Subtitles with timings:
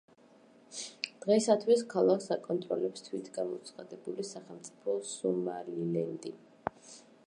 [1.25, 6.39] დღეისათვის ქალაქს აკონტროლებს თვითგამოცხადებული სახელმწიფო სომალილენდი.